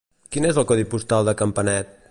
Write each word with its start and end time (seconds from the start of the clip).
Quin 0.35 0.47
és 0.51 0.59
el 0.61 0.65
codi 0.71 0.87
postal 0.95 1.29
de 1.31 1.37
Campanet? 1.43 1.97